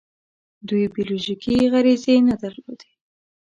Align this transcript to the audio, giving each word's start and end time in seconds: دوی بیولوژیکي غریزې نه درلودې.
دوی 0.67 0.85
بیولوژیکي 0.95 1.55
غریزې 1.71 2.15
نه 2.27 2.35
درلودې. 2.41 2.91